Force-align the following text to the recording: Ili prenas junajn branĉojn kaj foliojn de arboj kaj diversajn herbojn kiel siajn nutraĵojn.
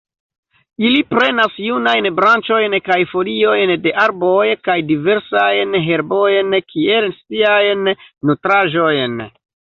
Ili 0.87 1.01
prenas 1.09 1.59
junajn 1.65 2.07
branĉojn 2.19 2.75
kaj 2.87 2.97
foliojn 3.11 3.75
de 3.83 3.93
arboj 4.05 4.49
kaj 4.69 4.79
diversajn 4.93 5.79
herbojn 5.91 6.59
kiel 6.75 7.09
siajn 7.21 7.93
nutraĵojn. 8.33 9.25